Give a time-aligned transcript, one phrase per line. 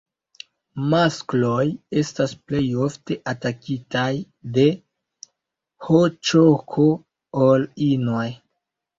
[0.91, 1.65] Maskloj
[2.01, 4.07] estas plej ofte atakitaj
[4.55, 4.63] de
[5.89, 6.79] HĈK
[7.49, 8.25] ol inoj.